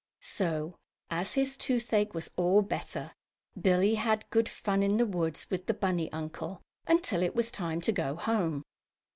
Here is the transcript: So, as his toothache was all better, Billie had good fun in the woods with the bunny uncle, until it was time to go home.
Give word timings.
So, 0.21 0.79
as 1.11 1.35
his 1.35 1.55
toothache 1.55 2.15
was 2.15 2.31
all 2.35 2.63
better, 2.63 3.11
Billie 3.61 3.93
had 4.01 4.27
good 4.31 4.49
fun 4.49 4.81
in 4.81 4.97
the 4.97 5.05
woods 5.05 5.47
with 5.51 5.67
the 5.67 5.75
bunny 5.75 6.11
uncle, 6.11 6.59
until 6.87 7.21
it 7.21 7.35
was 7.35 7.51
time 7.51 7.81
to 7.81 7.91
go 7.91 8.15
home. 8.15 8.63